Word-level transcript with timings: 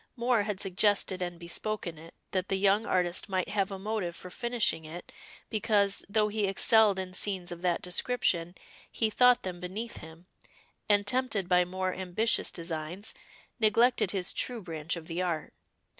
Moor 0.15 0.41
had 0.41 0.59
suggested 0.59 1.21
and 1.21 1.39
bespoken 1.39 1.99
it, 1.99 2.15
that 2.31 2.47
the 2.49 2.55
young 2.55 2.87
artist 2.87 3.29
might 3.29 3.49
have 3.49 3.69
a 3.69 3.77
motive 3.77 4.15
for 4.15 4.31
finishing 4.31 4.83
it, 4.83 5.11
because, 5.51 6.03
though 6.09 6.27
he 6.27 6.47
excelled 6.47 6.97
in 6.97 7.13
scenes 7.13 7.51
of 7.51 7.61
that 7.61 7.83
description, 7.83 8.55
he 8.91 9.11
thought 9.11 9.43
them 9.43 9.59
beneath 9.59 9.97
him, 9.97 10.25
and 10.89 11.05
tempted 11.05 11.47
by 11.47 11.63
more 11.65 11.93
ambitious 11.93 12.49
designs, 12.51 13.13
neglected 13.59 14.09
his 14.09 14.33
true 14.33 14.63
branch 14.63 14.95
of 14.95 15.05
the 15.05 15.21
art. 15.21 15.53